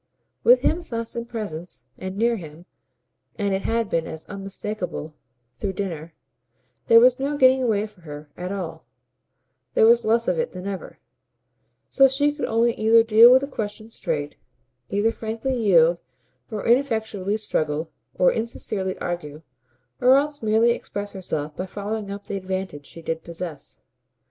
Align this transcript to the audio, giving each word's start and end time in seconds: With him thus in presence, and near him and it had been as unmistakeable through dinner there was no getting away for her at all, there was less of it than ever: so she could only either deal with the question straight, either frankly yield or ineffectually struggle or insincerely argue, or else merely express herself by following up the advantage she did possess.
With 0.43 0.61
him 0.63 0.81
thus 0.81 1.15
in 1.15 1.25
presence, 1.25 1.85
and 1.95 2.17
near 2.17 2.35
him 2.37 2.65
and 3.35 3.53
it 3.53 3.61
had 3.61 3.87
been 3.87 4.07
as 4.07 4.25
unmistakeable 4.25 5.13
through 5.59 5.73
dinner 5.73 6.15
there 6.87 6.99
was 6.99 7.19
no 7.19 7.37
getting 7.37 7.61
away 7.61 7.85
for 7.85 8.01
her 8.01 8.27
at 8.35 8.51
all, 8.51 8.83
there 9.75 9.85
was 9.85 10.03
less 10.03 10.27
of 10.27 10.39
it 10.39 10.53
than 10.53 10.65
ever: 10.65 10.97
so 11.87 12.07
she 12.07 12.33
could 12.33 12.45
only 12.45 12.73
either 12.77 13.03
deal 13.03 13.31
with 13.31 13.41
the 13.41 13.47
question 13.47 13.91
straight, 13.91 14.33
either 14.89 15.11
frankly 15.11 15.55
yield 15.55 16.01
or 16.49 16.65
ineffectually 16.65 17.37
struggle 17.37 17.91
or 18.15 18.33
insincerely 18.33 18.97
argue, 18.97 19.43
or 19.99 20.17
else 20.17 20.41
merely 20.41 20.71
express 20.71 21.13
herself 21.13 21.55
by 21.55 21.67
following 21.67 22.09
up 22.09 22.25
the 22.25 22.37
advantage 22.37 22.87
she 22.87 23.03
did 23.03 23.21
possess. 23.23 23.81